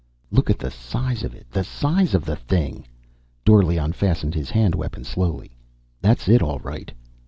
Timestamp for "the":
0.57-0.71, 1.51-1.63, 2.25-2.35